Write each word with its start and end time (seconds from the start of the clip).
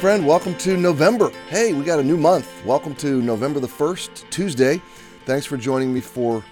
Friend, 0.00 0.26
welcome 0.26 0.54
to 0.56 0.76
November. 0.76 1.30
Hey, 1.48 1.72
we 1.72 1.82
got 1.82 1.98
a 1.98 2.02
new 2.02 2.18
month. 2.18 2.62
Welcome 2.66 2.94
to 2.96 3.22
November 3.22 3.58
the 3.58 3.68
1st, 3.68 4.28
Tuesday. 4.28 4.82
Thanks 5.24 5.46
for 5.46 5.56
joining 5.56 5.94
me 5.94 6.00
for 6.00 6.44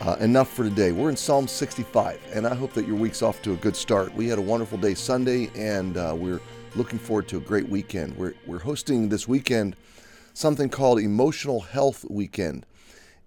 uh, 0.00 0.16
Enough 0.18 0.48
for 0.48 0.64
Today. 0.64 0.90
We're 0.90 1.10
in 1.10 1.16
Psalm 1.16 1.46
65, 1.46 2.20
and 2.32 2.46
I 2.46 2.54
hope 2.54 2.72
that 2.72 2.86
your 2.86 2.96
week's 2.96 3.22
off 3.22 3.40
to 3.42 3.52
a 3.52 3.56
good 3.56 3.76
start. 3.76 4.12
We 4.14 4.26
had 4.26 4.38
a 4.38 4.42
wonderful 4.42 4.78
day 4.78 4.94
Sunday, 4.94 5.50
and 5.54 5.96
uh, 5.96 6.14
we're 6.16 6.40
looking 6.74 6.98
forward 6.98 7.28
to 7.28 7.36
a 7.36 7.40
great 7.40 7.68
weekend. 7.68 8.16
We're, 8.16 8.34
we're 8.44 8.58
hosting 8.58 9.08
this 9.08 9.28
weekend 9.28 9.76
something 10.34 10.68
called 10.68 10.98
Emotional 10.98 11.60
Health 11.60 12.04
Weekend, 12.10 12.66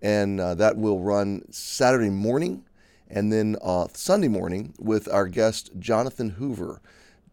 and 0.01 0.41
uh, 0.41 0.55
that 0.55 0.77
will 0.77 0.99
run 0.99 1.43
Saturday 1.51 2.09
morning 2.09 2.65
and 3.09 3.31
then 3.31 3.55
uh, 3.61 3.87
Sunday 3.93 4.27
morning 4.27 4.73
with 4.77 5.07
our 5.07 5.27
guest, 5.27 5.71
Jonathan 5.79 6.31
Hoover. 6.31 6.81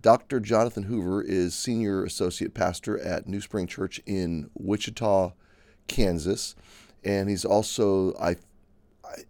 Dr. 0.06 0.38
Jonathan 0.38 0.84
Hoover 0.84 1.20
is 1.20 1.52
senior 1.52 2.04
associate 2.04 2.54
pastor 2.54 2.96
at 2.96 3.26
New 3.26 3.40
Spring 3.40 3.66
Church 3.66 4.00
in 4.06 4.48
Wichita, 4.54 5.32
Kansas, 5.88 6.54
and 7.02 7.28
he's 7.28 7.44
also 7.44 8.14
I 8.14 8.36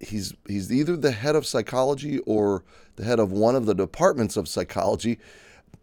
he's 0.01 0.35
he's 0.47 0.71
either 0.71 0.95
the 0.95 1.13
head 1.13 1.35
of 1.35 1.47
psychology 1.47 2.19
or 2.27 2.63
the 2.97 3.05
head 3.05 3.19
of 3.19 3.33
one 3.33 3.57
of 3.57 3.65
the 3.65 3.75
departments 3.75 4.37
of 4.37 4.49
psychology 4.49 5.19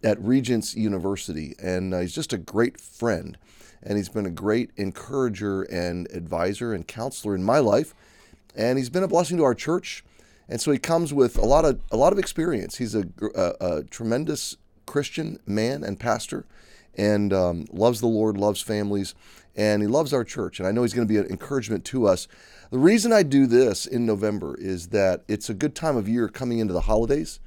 at 0.03 0.21
Regents 0.21 0.75
University, 0.75 1.55
and 1.58 1.91
uh, 1.95 2.02
he's 2.02 2.14
just 2.14 2.31
a 2.31 2.38
great 2.38 2.80
friend, 2.80 3.36
and 3.81 3.97
he's 3.97 4.09
been 4.09 4.27
a 4.27 4.30
great 4.30 4.69
encourager 4.77 5.64
and 5.64 6.08
advisor 6.11 6.71
and 6.71 6.88
counselor 6.88 7.33
in 7.33 7.44
my 7.44 7.58
life, 7.58 7.95
and 8.55 8.77
he's 8.77 8.91
been 8.91 9.02
a 9.02 9.08
blessing 9.08 9.38
to 9.38 9.44
our 9.44 9.55
church, 9.55 10.05
and 10.47 10.61
so 10.61 10.71
he 10.71 10.77
comes 10.77 11.11
with 11.11 11.36
a 11.39 11.45
lot 11.45 11.66
of 11.66 11.80
a 11.91 11.97
lot 11.97 12.14
of 12.14 12.19
experience. 12.19 12.77
He's 12.77 12.94
a, 12.94 13.05
a, 13.33 13.53
a 13.59 13.83
tremendous 13.86 14.58
Christian 14.86 15.39
man 15.45 15.84
and 15.84 16.00
pastor 16.00 16.45
and 16.95 17.34
um, 17.34 17.66
loves 17.72 18.00
the 18.02 18.08
Lord, 18.08 18.38
loves 18.38 18.62
families, 18.62 19.16
and 19.56 19.81
he 19.81 19.88
loves 19.88 20.14
our 20.14 20.23
church. 20.23 20.59
And 20.59 20.67
I 20.67 20.72
know 20.72 20.84
he's 20.84 20.94
going 20.94 21.08
to 21.08 21.12
be 21.14 21.20
an 21.20 21.26
encouragement 21.28 21.86
to 21.86 22.08
us. 22.08 22.28
The 22.72 22.80
reason 22.80 23.14
I 23.14 23.23
do 23.23 23.45
this 23.45 23.86
in 23.86 24.06
November 24.06 24.56
is 24.59 24.88
that 24.89 25.23
it's 25.28 25.50
a 25.50 25.54
good 25.54 25.76
time 25.76 25.95
of 25.95 26.08
year 26.08 26.28
coming 26.28 26.59
into 26.59 26.73
the 26.73 26.81
holidays 26.81 27.39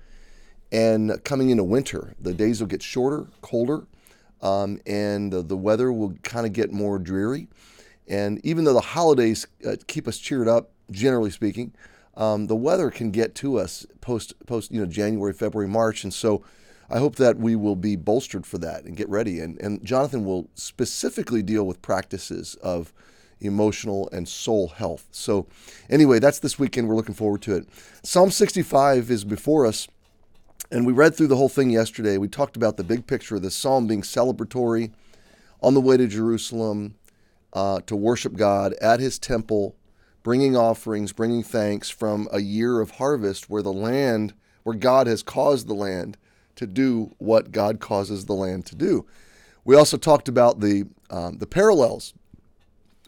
and 0.73 1.23
coming 1.25 1.51
into 1.51 1.64
winter. 1.64 2.14
The 2.20 2.34
days 2.34 2.61
will 2.61 2.69
get 2.69 2.83
shorter, 2.83 3.27
colder, 3.41 3.87
um, 4.42 4.81
and 4.87 5.33
the, 5.33 5.42
the 5.42 5.57
weather 5.57 5.92
will 5.92 6.14
kind 6.23 6.47
of 6.47 6.53
get 6.53 6.73
more 6.73 6.98
dreary. 6.98 7.48
And 8.09 8.45
even 8.45 8.64
though 8.64 8.75
the 8.75 8.81
holidays 8.81 9.47
uh, 9.67 9.77
keep 9.87 10.07
us 10.07 10.19
cheered 10.19 10.48
up, 10.48 10.70
generally 10.91 11.31
speaking, 11.31 11.73
um, 12.17 12.47
the 12.47 12.57
weather 12.57 12.91
can 12.91 13.11
get 13.11 13.34
to 13.37 13.59
us 13.59 13.84
post 14.01 14.34
post 14.47 14.73
you 14.73 14.81
know 14.81 14.87
January, 14.87 15.33
February, 15.33 15.69
March, 15.69 16.05
and 16.05 16.14
so 16.14 16.42
I 16.89 16.98
hope 16.98 17.17
that 17.17 17.39
we 17.39 17.56
will 17.56 17.77
be 17.77 17.97
bolstered 17.97 18.47
for 18.47 18.59
that 18.59 18.84
and 18.84 18.97
get 18.97 19.09
ready. 19.09 19.41
And, 19.41 19.61
and 19.61 19.84
Jonathan 19.84 20.25
will 20.25 20.48
specifically 20.55 21.42
deal 21.42 21.67
with 21.67 21.83
practices 21.83 22.55
of 22.56 22.92
emotional 23.41 24.09
and 24.12 24.29
soul 24.29 24.69
health. 24.69 25.07
So, 25.11 25.47
anyway, 25.91 26.19
that's 26.19 26.39
this 26.39 26.58
weekend. 26.58 26.89
We're 26.89 26.96
looking 26.96 27.14
forward 27.14 27.42
to 27.42 27.57
it. 27.57 27.69
Psalm 28.02 28.30
65 28.30 29.11
is 29.11 29.25
before 29.25 29.67
us, 29.67 29.89
and 30.70 30.86
we 30.86 30.92
read 30.92 31.14
through 31.14 31.27
the 31.27 31.36
whole 31.36 31.48
thing 31.48 31.70
yesterday. 31.70 32.19
We 32.19 32.29
talked 32.29 32.57
about 32.57 32.77
the 32.77 32.85
big 32.85 33.07
picture 33.07 33.36
of 33.36 33.42
this 33.42 33.55
psalm 33.55 33.86
being 33.86 34.02
celebratory 34.02 34.92
on 35.61 35.75
the 35.75 35.80
way 35.80 35.96
to 35.96 36.07
Jerusalem 36.07 36.95
uh, 37.52 37.80
to 37.86 37.96
worship 37.96 38.35
God 38.35 38.75
at 38.75 39.01
his 39.01 39.19
temple, 39.19 39.77
bringing 40.23 40.57
offerings, 40.57 41.13
bringing 41.13 41.42
thanks 41.42 41.91
from 41.91 42.29
a 42.33 42.41
year 42.41 42.80
of 42.80 42.92
harvest 42.92 43.51
where 43.51 43.63
the 43.63 43.73
land, 43.73 44.35
where 44.63 44.77
God 44.77 45.07
has 45.07 45.23
caused 45.23 45.69
the 45.69 45.75
land 45.75 46.17
to 46.56 46.67
do 46.67 47.14
what 47.18 47.52
God 47.52 47.80
causes 47.80 48.24
the 48.24 48.34
land 48.34 48.67
to 48.67 48.74
do. 48.74 49.06
We 49.64 49.77
also 49.77 49.96
talked 49.96 50.28
about 50.28 50.61
the 50.61 50.86
um, 51.11 51.39
the 51.39 51.46
parallels 51.46 52.14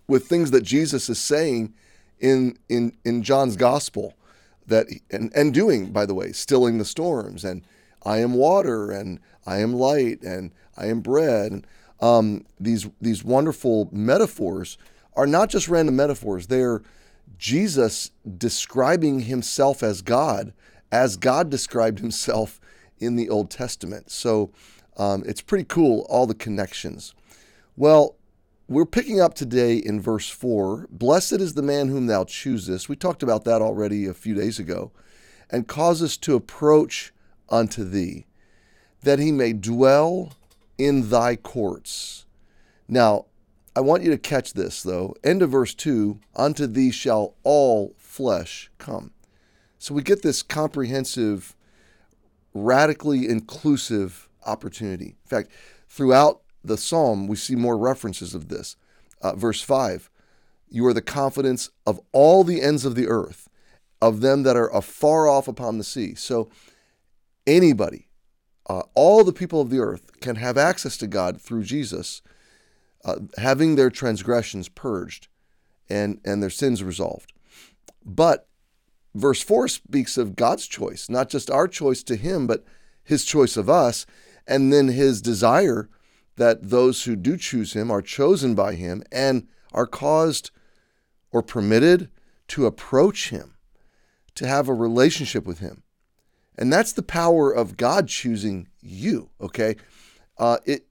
with 0.07 0.27
things 0.27 0.51
that 0.53 0.63
Jesus 0.63 1.09
is 1.09 1.19
saying 1.19 1.75
in 2.19 2.59
in 2.69 2.97
in 3.05 3.23
John's 3.23 3.57
gospel 3.57 4.15
that 4.67 4.87
and 5.11 5.33
and 5.35 5.53
doing 5.53 5.93
by 5.93 6.07
the 6.07 6.15
way, 6.15 6.33
stilling 6.33 6.79
the 6.79 6.85
storms 6.85 7.45
and 7.45 7.63
I 8.05 8.19
am 8.19 8.35
water 8.35 8.91
and 8.91 9.21
I 9.47 9.59
am 9.59 9.73
light 9.73 10.23
and 10.23 10.53
I 10.77 10.87
am 10.87 11.01
bread. 11.01 11.67
Um, 12.01 12.45
these 12.61 12.89
these 13.01 13.25
wonderful 13.25 13.89
metaphors 13.93 14.79
are 15.15 15.27
not 15.27 15.49
just 15.49 15.69
random 15.69 15.97
metaphors; 15.97 16.47
they're 16.47 16.83
Jesus 17.39 18.11
describing 18.37 19.21
himself 19.21 19.83
as 19.83 20.03
God, 20.03 20.53
as 20.93 21.17
God 21.17 21.51
described 21.51 21.99
himself 21.99 22.61
in 23.01 23.17
the 23.17 23.29
Old 23.29 23.51
Testament. 23.51 24.11
So 24.11 24.51
um, 24.97 25.23
it's 25.27 25.41
pretty 25.41 25.65
cool, 25.65 26.07
all 26.09 26.27
the 26.27 26.35
connections. 26.35 27.15
Well, 27.77 28.17
we're 28.69 28.85
picking 28.85 29.21
up 29.21 29.35
today 29.35 29.77
in 29.77 30.01
verse 30.01 30.29
4 30.29 30.89
Blessed 30.91 31.35
is 31.35 31.55
the 31.55 31.63
man 31.63 31.89
whom 31.89 32.07
thou 32.07 32.25
choosest. 32.25 32.89
We 32.89 32.97
talked 32.97 33.23
about 33.23 33.45
that 33.45 33.63
already 33.63 34.07
a 34.07 34.15
few 34.15 34.35
days 34.35 34.59
ago. 34.59 34.93
And 35.51 35.67
cause 35.67 36.03
us 36.03 36.19
to 36.19 36.35
approach 36.35 37.15
unto 37.49 37.83
thee, 37.83 38.27
that 39.03 39.19
he 39.19 39.33
may 39.33 39.55
dwell 39.55 40.35
in 40.77 41.09
thy 41.09 41.37
courts. 41.37 42.27
Now, 42.87 43.27
I 43.75 43.81
want 43.81 44.03
you 44.03 44.11
to 44.11 44.19
catch 44.19 44.53
this, 44.53 44.83
though. 44.83 45.15
End 45.23 45.41
of 45.41 45.51
verse 45.51 45.75
2 45.75 46.19
Unto 46.37 46.67
thee 46.67 46.91
shall 46.91 47.37
all 47.45 47.95
flesh 47.97 48.71
come. 48.79 49.13
So 49.79 49.95
we 49.95 50.03
get 50.03 50.23
this 50.23 50.43
comprehensive 50.43 51.55
radically 52.65 53.29
inclusive 53.29 54.29
opportunity. 54.47 55.17
In 55.25 55.29
fact, 55.29 55.51
throughout 55.89 56.43
the 56.65 56.77
psalm, 56.77 57.27
we 57.27 57.37
see 57.37 57.55
more 57.55 57.77
references 57.77 58.35
of 58.35 58.49
this. 58.49 58.77
Uh, 59.21 59.35
verse 59.35 59.61
5 59.61 60.11
You 60.69 60.87
are 60.87 60.95
the 60.95 61.03
confidence 61.03 61.71
of 61.87 62.01
all 62.13 62.45
the 62.45 62.63
ends 62.63 62.85
of 62.85 62.95
the 62.95 63.09
earth, 63.09 63.49
of 64.01 64.21
them 64.21 64.43
that 64.45 64.57
are 64.57 64.75
afar 64.75 65.29
off 65.29 65.49
upon 65.49 65.79
the 65.79 65.85
sea. 65.85 66.15
So, 66.15 66.51
anybody, 67.47 68.09
uh, 68.69 68.83
all 68.95 69.25
the 69.25 69.33
people 69.33 69.61
of 69.61 69.71
the 69.71 69.81
earth 69.81 70.21
can 70.21 70.37
have 70.37 70.59
access 70.59 70.97
to 70.99 71.07
God 71.07 71.41
through 71.41 71.65
Jesus, 71.65 72.23
uh, 73.05 73.17
having 73.39 73.75
their 73.75 73.91
transgressions 73.91 74.69
purged 74.69 75.29
and, 75.89 76.21
and 76.25 76.43
their 76.43 76.51
sins 76.51 76.83
resolved. 76.83 77.33
But 78.05 78.47
verse 79.15 79.43
4 79.43 79.69
speaks 79.69 80.17
of 80.17 80.37
God's 80.37 80.67
choice, 80.67 81.09
not 81.09 81.29
just 81.29 81.51
our 81.51 81.69
choice 81.69 82.03
to 82.05 82.17
Him, 82.17 82.47
but 82.47 82.65
His 83.03 83.25
choice 83.25 83.57
of 83.57 83.69
us, 83.69 84.07
and 84.47 84.73
then 84.73 84.89
His 84.89 85.21
desire 85.23 85.89
that 86.37 86.71
those 86.71 87.05
who 87.05 87.17
do 87.17 87.37
choose 87.37 87.73
Him 87.73 87.91
are 87.91 88.03
chosen 88.03 88.55
by 88.55 88.75
Him 88.75 89.03
and 89.11 89.49
are 89.73 89.87
caused 89.87 90.51
or 91.31 91.43
permitted 91.43 92.11
to 92.49 92.67
approach 92.67 93.31
Him, 93.31 93.55
to 94.35 94.47
have 94.47 94.69
a 94.69 94.75
relationship 94.75 95.47
with 95.47 95.59
Him. 95.59 95.83
And 96.57 96.73
that's 96.73 96.93
the 96.93 97.03
power 97.03 97.53
of 97.53 97.77
God 97.77 98.09
choosing 98.09 98.69
you, 98.81 99.31
okay? 99.41 99.77
Uh, 100.39 100.59
it, 100.65 100.87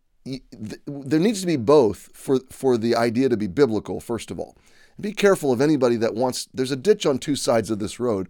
there 0.86 1.20
needs 1.20 1.42
to 1.42 1.48
be 1.48 1.56
both 1.56 2.10
for, 2.14 2.40
for 2.50 2.78
the 2.78 2.96
idea 2.96 3.30
to 3.30 3.38
be 3.38 3.48
biblical, 3.48 4.00
first 4.00 4.32
of 4.32 4.40
all. 4.40 4.58
Be 5.00 5.14
careful 5.14 5.52
of 5.52 5.62
anybody 5.62 5.96
that 5.98 6.16
wants, 6.16 6.48
there's 6.54 6.72
a 6.72 6.76
ditch 6.76 7.06
on 7.06 7.20
two 7.20 7.36
sides 7.36 7.70
of 7.70 7.80
this 7.80 8.00
road. 8.00 8.28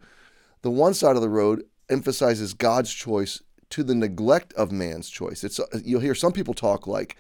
The 0.62 0.72
one 0.72 0.94
side 0.94 1.16
of 1.16 1.22
the 1.22 1.30
road 1.30 1.64
emphasizes 1.90 2.54
God's 2.54 2.94
choice 2.94 3.42
to 3.70 3.84
the 3.84 3.96
neglect 3.96 4.54
of 4.54 4.72
man's 4.72 5.10
choice. 5.10 5.44
It's 5.44 5.60
you'll 5.84 6.02
hear 6.02 6.16
some 6.16 6.32
people 6.32 6.54
talk 6.54 6.88
like 6.88 7.18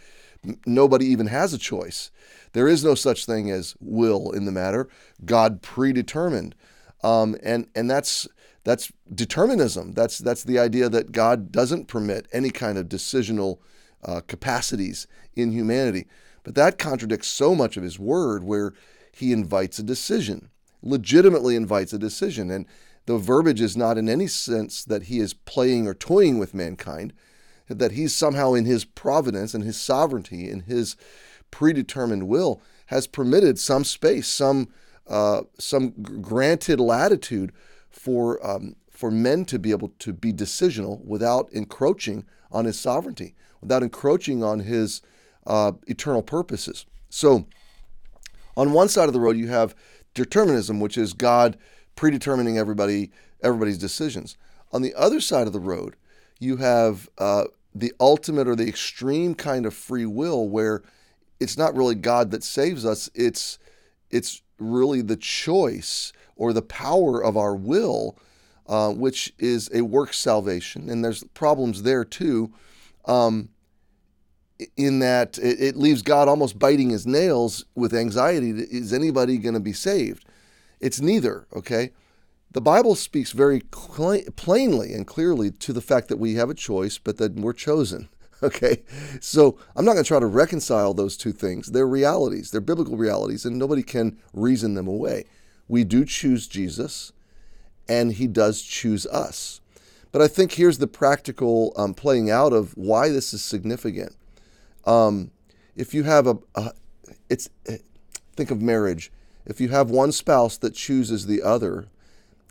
nobody 0.65 1.05
even 1.05 1.27
has 1.27 1.53
a 1.53 1.57
choice. 1.57 2.11
There 2.53 2.67
is 2.67 2.83
no 2.83 2.95
such 2.95 3.25
thing 3.25 3.51
as 3.51 3.75
will 3.79 4.31
in 4.31 4.45
the 4.45 4.51
matter. 4.51 4.87
God 5.25 5.61
predetermined, 5.61 6.55
um, 7.03 7.35
and 7.43 7.67
and 7.75 7.89
that's 7.89 8.27
that's 8.63 8.91
determinism. 9.13 9.93
That's 9.93 10.17
that's 10.19 10.43
the 10.43 10.59
idea 10.59 10.89
that 10.89 11.11
God 11.11 11.51
doesn't 11.51 11.87
permit 11.87 12.27
any 12.31 12.49
kind 12.49 12.77
of 12.77 12.87
decisional 12.87 13.59
uh, 14.03 14.21
capacities 14.27 15.07
in 15.35 15.51
humanity. 15.51 16.07
But 16.43 16.55
that 16.55 16.77
contradicts 16.77 17.27
so 17.27 17.53
much 17.55 17.75
of 17.75 17.83
His 17.83 17.99
Word, 17.99 18.43
where 18.43 18.73
he 19.17 19.31
invites 19.31 19.79
a 19.79 19.83
decision, 19.83 20.49
legitimately 20.81 21.55
invites 21.55 21.93
a 21.93 21.97
decision. 21.97 22.51
And 22.51 22.65
the 23.05 23.17
verbiage 23.17 23.61
is 23.61 23.75
not 23.75 23.97
in 23.97 24.09
any 24.09 24.27
sense 24.27 24.83
that 24.85 25.03
he 25.03 25.19
is 25.19 25.33
playing 25.33 25.87
or 25.87 25.93
toying 25.93 26.39
with 26.39 26.53
mankind, 26.53 27.13
that 27.67 27.93
he's 27.93 28.15
somehow 28.15 28.53
in 28.53 28.65
his 28.65 28.85
providence 28.85 29.53
and 29.53 29.63
his 29.63 29.79
sovereignty 29.79 30.49
and 30.49 30.63
his 30.63 30.95
predetermined 31.51 32.27
will 32.27 32.61
has 32.87 33.07
permitted 33.07 33.59
some 33.59 33.83
space, 33.83 34.27
some 34.27 34.67
uh, 35.07 35.43
some 35.57 35.91
granted 36.21 36.79
latitude 36.79 37.53
for 37.89 38.45
um, 38.45 38.75
for 38.91 39.09
men 39.09 39.45
to 39.45 39.59
be 39.59 39.71
able 39.71 39.93
to 39.99 40.11
be 40.11 40.33
decisional 40.33 41.03
without 41.05 41.49
encroaching 41.51 42.25
on 42.51 42.65
his 42.65 42.79
sovereignty, 42.79 43.35
without 43.61 43.83
encroaching 43.83 44.43
on 44.43 44.59
his 44.59 45.01
uh, 45.45 45.71
eternal 45.87 46.21
purposes. 46.21 46.85
So 47.09 47.47
on 48.57 48.73
one 48.73 48.89
side 48.89 49.07
of 49.07 49.13
the 49.13 49.19
road, 49.19 49.37
you 49.37 49.47
have 49.47 49.75
determinism, 50.13 50.81
which 50.81 50.97
is 50.97 51.13
God 51.13 51.57
predetermining 51.95 52.57
everybody 52.57 53.11
everybody's 53.41 53.77
decisions. 53.77 54.35
On 54.73 54.81
the 54.81 54.95
other 54.95 55.21
side 55.21 55.47
of 55.47 55.53
the 55.53 55.59
road, 55.59 55.95
you 56.39 56.57
have 56.57 57.07
uh, 57.19 57.45
the 57.73 57.93
ultimate 57.99 58.47
or 58.47 58.55
the 58.55 58.67
extreme 58.67 59.35
kind 59.35 59.65
of 59.65 59.73
free 59.73 60.05
will 60.05 60.49
where 60.49 60.81
it's 61.39 61.57
not 61.57 61.75
really 61.75 61.95
God 61.95 62.31
that 62.31 62.43
saves 62.43 62.83
us, 62.85 63.09
it's 63.13 63.59
it's 64.09 64.41
really 64.59 65.01
the 65.01 65.15
choice 65.15 66.11
or 66.35 66.51
the 66.51 66.61
power 66.61 67.23
of 67.23 67.37
our 67.37 67.55
will, 67.55 68.17
uh, 68.67 68.89
which 68.91 69.33
is 69.37 69.69
a 69.73 69.81
work 69.81 70.13
salvation. 70.13 70.89
And 70.89 71.03
there's 71.03 71.23
problems 71.35 71.83
there 71.83 72.03
too, 72.03 72.51
um, 73.05 73.49
in 74.75 74.99
that 74.99 75.37
it, 75.37 75.61
it 75.61 75.75
leaves 75.75 76.01
God 76.01 76.27
almost 76.27 76.59
biting 76.59 76.89
his 76.89 77.05
nails 77.05 77.65
with 77.75 77.93
anxiety. 77.93 78.51
Is 78.51 78.93
anybody 78.93 79.37
going 79.37 79.53
to 79.53 79.59
be 79.59 79.73
saved? 79.73 80.25
It's 80.79 81.01
neither, 81.01 81.47
okay? 81.55 81.91
The 82.51 82.61
Bible 82.61 82.95
speaks 82.95 83.31
very 83.31 83.61
cl- 83.73 84.21
plainly 84.35 84.93
and 84.93 85.05
clearly 85.05 85.51
to 85.51 85.73
the 85.73 85.81
fact 85.81 86.07
that 86.07 86.17
we 86.17 86.35
have 86.35 86.49
a 86.49 86.55
choice, 86.55 86.97
but 86.97 87.17
that 87.17 87.35
we're 87.35 87.53
chosen. 87.53 88.09
Okay, 88.43 88.83
so 89.19 89.57
I'm 89.75 89.83
not 89.83 89.93
going 89.93 90.03
to 90.03 90.07
try 90.07 90.19
to 90.19 90.27
reconcile 90.27 90.93
those 90.93 91.17
two 91.17 91.31
things. 91.31 91.71
They're 91.71 91.87
realities, 91.87 92.51
they're 92.51 92.61
biblical 92.61 92.95
realities, 92.95 93.45
and 93.45 93.57
nobody 93.57 93.81
can 93.81 94.19
reason 94.31 94.75
them 94.75 94.87
away. 94.87 95.25
We 95.67 95.83
do 95.83 96.05
choose 96.05 96.45
Jesus, 96.45 97.13
and 97.89 98.13
He 98.13 98.27
does 98.27 98.61
choose 98.61 99.07
us. 99.07 99.59
But 100.11 100.21
I 100.21 100.27
think 100.27 100.51
here's 100.51 100.77
the 100.77 100.85
practical 100.85 101.73
um, 101.77 101.95
playing 101.95 102.29
out 102.29 102.53
of 102.53 102.77
why 102.77 103.09
this 103.09 103.33
is 103.33 103.43
significant. 103.43 104.15
Um, 104.87 105.31
if 105.75 105.93
you 105.93 106.03
have 106.03 106.25
a, 106.25 106.37
a, 106.55 106.71
it's 107.29 107.49
think 108.35 108.49
of 108.49 108.61
marriage. 108.61 109.11
If 109.45 109.61
you 109.61 109.69
have 109.69 109.91
one 109.91 110.11
spouse 110.11 110.57
that 110.57 110.73
chooses 110.73 111.27
the 111.27 111.41
other, 111.41 111.87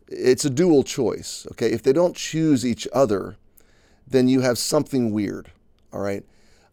it's 0.09 0.45
a 0.45 0.51
dual 0.51 0.85
choice. 0.85 1.47
Okay, 1.53 1.73
if 1.73 1.83
they 1.83 1.93
don't 1.93 2.15
choose 2.15 2.65
each 2.65 2.87
other, 2.93 3.37
then 4.07 4.29
you 4.29 4.43
have 4.43 4.59
something 4.59 5.11
weird 5.11 5.51
all 5.97 6.03
right. 6.03 6.25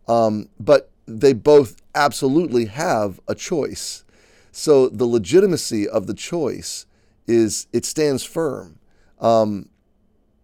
Um, 0.07 0.49
but 0.59 0.89
they 1.07 1.33
both 1.33 1.81
absolutely 1.95 2.65
have 2.65 3.19
a 3.27 3.35
choice. 3.35 4.03
So 4.51 4.89
the 4.89 5.05
legitimacy 5.05 5.87
of 5.87 6.07
the 6.07 6.13
choice 6.13 6.85
is 7.25 7.67
it 7.71 7.85
stands 7.85 8.23
firm. 8.23 8.79
Um, 9.19 9.69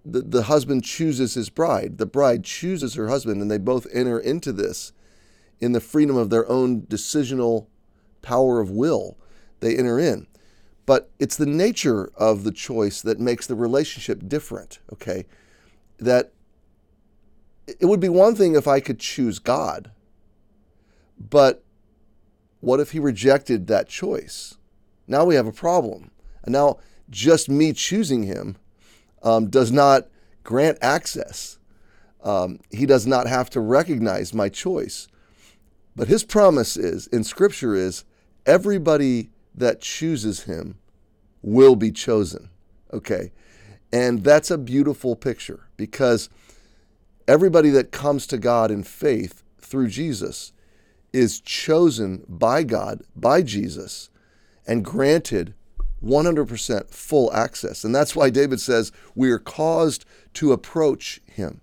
the, 0.05 0.21
the 0.21 0.43
husband 0.43 0.85
chooses 0.85 1.33
his 1.33 1.49
bride, 1.49 1.97
the 1.97 2.05
bride 2.05 2.45
chooses 2.45 2.95
her 2.95 3.09
husband, 3.09 3.41
and 3.41 3.51
they 3.51 3.57
both 3.57 3.85
enter 3.93 4.17
into 4.17 4.53
this 4.53 4.93
in 5.59 5.73
the 5.73 5.81
freedom 5.81 6.15
of 6.15 6.29
their 6.29 6.49
own 6.49 6.81
decisional 6.83 7.67
power 8.21 8.59
of 8.59 8.69
will. 8.69 9.17
They 9.59 9.75
enter 9.75 9.99
in. 9.99 10.27
But 10.85 11.11
it's 11.19 11.37
the 11.37 11.45
nature 11.45 12.11
of 12.15 12.43
the 12.43 12.51
choice 12.51 13.01
that 13.01 13.19
makes 13.19 13.45
the 13.45 13.55
relationship 13.55 14.27
different, 14.27 14.79
okay? 14.91 15.25
That 15.99 16.31
it 17.67 17.85
would 17.85 17.99
be 17.99 18.09
one 18.09 18.35
thing 18.35 18.55
if 18.55 18.67
I 18.67 18.79
could 18.79 18.99
choose 18.99 19.37
God, 19.37 19.91
but 21.19 21.63
what 22.61 22.79
if 22.79 22.91
he 22.91 22.99
rejected 22.99 23.67
that 23.67 23.87
choice? 23.87 24.57
Now 25.07 25.25
we 25.25 25.35
have 25.35 25.47
a 25.47 25.51
problem. 25.51 26.11
And 26.43 26.53
now 26.53 26.79
just 27.09 27.49
me 27.49 27.73
choosing 27.73 28.23
him 28.23 28.57
um, 29.21 29.49
does 29.49 29.71
not 29.71 30.07
grant 30.43 30.77
access. 30.81 31.57
Um, 32.23 32.59
he 32.71 32.85
does 32.85 33.05
not 33.05 33.27
have 33.27 33.49
to 33.51 33.59
recognize 33.59 34.33
my 34.33 34.49
choice. 34.49 35.07
But 35.99 36.07
his 36.07 36.23
promise 36.23 36.77
is 36.77 37.07
in 37.07 37.25
Scripture 37.25 37.75
is 37.75 38.05
everybody 38.45 39.31
that 39.53 39.81
chooses 39.81 40.43
him 40.43 40.77
will 41.41 41.75
be 41.75 41.91
chosen. 41.91 42.47
Okay. 42.93 43.33
And 43.91 44.23
that's 44.23 44.49
a 44.49 44.57
beautiful 44.57 45.17
picture 45.17 45.67
because 45.75 46.29
everybody 47.27 47.69
that 47.71 47.91
comes 47.91 48.27
to 48.27 48.37
God 48.37 48.71
in 48.71 48.81
faith 48.83 49.43
through 49.59 49.89
Jesus 49.89 50.53
is 51.11 51.41
chosen 51.41 52.23
by 52.29 52.63
God, 52.63 53.01
by 53.13 53.41
Jesus, 53.41 54.09
and 54.65 54.85
granted 54.85 55.53
100% 56.01 56.89
full 56.91 57.33
access. 57.33 57.83
And 57.83 57.93
that's 57.93 58.15
why 58.15 58.29
David 58.29 58.61
says, 58.61 58.93
We 59.15 59.31
are 59.31 59.37
caused 59.37 60.05
to 60.35 60.53
approach 60.53 61.19
him, 61.25 61.59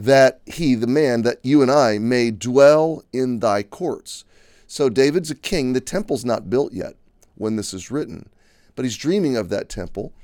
that 0.00 0.40
he, 0.46 0.74
the 0.74 0.86
man, 0.86 1.22
that 1.22 1.38
you 1.44 1.60
and 1.60 1.70
I 1.70 1.98
may 1.98 2.30
dwell 2.30 3.04
in 3.12 3.40
thy 3.40 3.62
courts. 3.62 4.24
So 4.66 4.88
David's 4.88 5.30
a 5.30 5.34
king. 5.34 5.74
The 5.74 5.80
temple's 5.80 6.24
not 6.24 6.48
built 6.48 6.72
yet 6.72 6.94
when 7.34 7.56
this 7.56 7.74
is 7.74 7.90
written, 7.90 8.30
but 8.74 8.84
he's 8.86 8.96
dreaming 8.96 9.36
of 9.36 9.50
that 9.50 9.68
temple. 9.68 10.14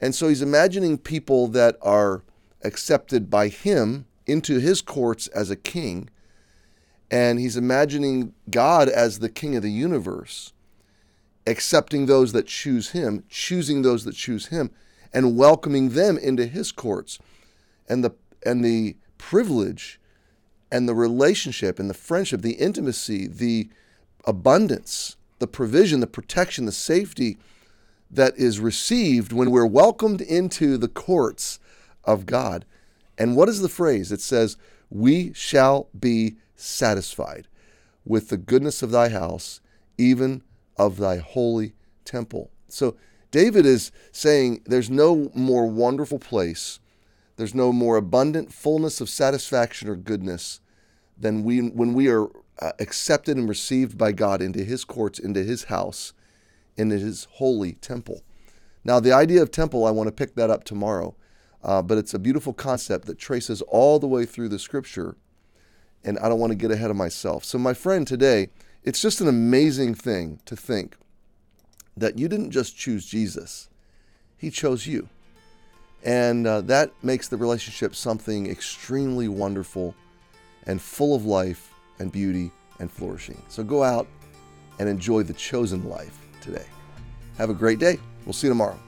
And 0.00 0.14
so 0.14 0.28
he's 0.28 0.42
imagining 0.42 0.96
people 0.96 1.48
that 1.48 1.76
are 1.82 2.22
accepted 2.64 3.28
by 3.28 3.48
him 3.48 4.06
into 4.26 4.58
his 4.58 4.80
courts 4.80 5.26
as 5.28 5.50
a 5.50 5.56
king. 5.56 6.08
And 7.10 7.38
he's 7.38 7.56
imagining 7.56 8.32
God 8.50 8.88
as 8.88 9.18
the 9.18 9.28
king 9.28 9.54
of 9.54 9.62
the 9.62 9.70
universe, 9.70 10.54
accepting 11.46 12.06
those 12.06 12.32
that 12.32 12.46
choose 12.46 12.90
him, 12.90 13.22
choosing 13.28 13.82
those 13.82 14.04
that 14.04 14.14
choose 14.14 14.46
him, 14.46 14.70
and 15.12 15.36
welcoming 15.36 15.90
them 15.90 16.16
into 16.16 16.46
his 16.46 16.72
courts. 16.72 17.18
And 17.88 18.02
the 18.02 18.14
and 18.44 18.64
the 18.64 18.96
privilege 19.18 20.00
and 20.70 20.88
the 20.88 20.94
relationship 20.94 21.78
and 21.78 21.88
the 21.88 21.94
friendship, 21.94 22.42
the 22.42 22.54
intimacy, 22.54 23.26
the 23.26 23.68
abundance, 24.24 25.16
the 25.38 25.46
provision, 25.46 26.00
the 26.00 26.06
protection, 26.06 26.66
the 26.66 26.72
safety 26.72 27.38
that 28.10 28.36
is 28.36 28.60
received 28.60 29.32
when 29.32 29.50
we're 29.50 29.66
welcomed 29.66 30.20
into 30.20 30.76
the 30.76 30.88
courts 30.88 31.58
of 32.04 32.26
God. 32.26 32.64
And 33.18 33.36
what 33.36 33.48
is 33.48 33.60
the 33.60 33.68
phrase? 33.68 34.12
It 34.12 34.20
says, 34.20 34.56
We 34.90 35.32
shall 35.32 35.88
be 35.98 36.36
satisfied 36.54 37.48
with 38.04 38.28
the 38.28 38.36
goodness 38.36 38.82
of 38.82 38.90
thy 38.90 39.08
house, 39.08 39.60
even 39.98 40.42
of 40.76 40.98
thy 40.98 41.16
holy 41.16 41.74
temple. 42.04 42.50
So 42.68 42.96
David 43.30 43.66
is 43.66 43.90
saying 44.12 44.62
there's 44.64 44.90
no 44.90 45.30
more 45.34 45.66
wonderful 45.66 46.18
place, 46.18 46.78
there's 47.36 47.54
no 47.54 47.72
more 47.72 47.96
abundant 47.96 48.52
fullness 48.52 49.00
of 49.00 49.08
satisfaction 49.08 49.88
or 49.88 49.96
goodness 49.96 50.60
than 51.18 51.44
we, 51.44 51.60
when 51.60 51.94
we 51.94 52.08
are 52.08 52.28
uh, 52.60 52.72
accepted 52.78 53.36
and 53.36 53.48
received 53.48 53.98
by 53.98 54.12
God 54.12 54.40
into 54.40 54.64
his 54.64 54.84
courts, 54.84 55.18
into 55.18 55.42
his 55.42 55.64
house, 55.64 56.12
into 56.76 56.98
his 56.98 57.26
holy 57.32 57.72
temple. 57.74 58.22
Now, 58.84 59.00
the 59.00 59.12
idea 59.12 59.42
of 59.42 59.50
temple, 59.50 59.86
I 59.86 59.90
want 59.90 60.08
to 60.08 60.12
pick 60.12 60.34
that 60.36 60.50
up 60.50 60.64
tomorrow. 60.64 61.14
Uh, 61.66 61.82
but 61.82 61.98
it's 61.98 62.14
a 62.14 62.18
beautiful 62.18 62.52
concept 62.52 63.06
that 63.06 63.18
traces 63.18 63.60
all 63.62 63.98
the 63.98 64.06
way 64.06 64.24
through 64.24 64.48
the 64.48 64.58
scripture. 64.58 65.16
And 66.04 66.16
I 66.20 66.28
don't 66.28 66.38
want 66.38 66.52
to 66.52 66.56
get 66.56 66.70
ahead 66.70 66.90
of 66.90 66.96
myself. 66.96 67.44
So, 67.44 67.58
my 67.58 67.74
friend, 67.74 68.06
today, 68.06 68.50
it's 68.84 69.02
just 69.02 69.20
an 69.20 69.26
amazing 69.26 69.94
thing 69.94 70.38
to 70.44 70.54
think 70.54 70.96
that 71.96 72.18
you 72.18 72.28
didn't 72.28 72.52
just 72.52 72.76
choose 72.76 73.04
Jesus, 73.04 73.68
He 74.36 74.50
chose 74.50 74.86
you. 74.86 75.08
And 76.06 76.46
uh, 76.46 76.60
that 76.62 76.92
makes 77.02 77.28
the 77.28 77.36
relationship 77.36 77.94
something 77.94 78.48
extremely 78.48 79.26
wonderful 79.28 79.94
and 80.64 80.80
full 80.80 81.16
of 81.16 81.26
life 81.26 81.74
and 81.98 82.12
beauty 82.12 82.52
and 82.78 82.90
flourishing. 82.90 83.42
So, 83.48 83.64
go 83.64 83.82
out 83.82 84.06
and 84.78 84.88
enjoy 84.88 85.24
the 85.24 85.32
chosen 85.32 85.88
life 85.88 86.16
today. 86.40 86.66
Have 87.38 87.50
a 87.50 87.54
great 87.54 87.80
day. 87.80 87.98
We'll 88.24 88.32
see 88.32 88.46
you 88.46 88.52
tomorrow. 88.52 88.78